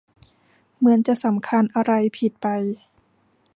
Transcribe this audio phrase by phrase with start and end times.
[0.77, 2.47] เหมือนจะสำคัญอะไรผิดไป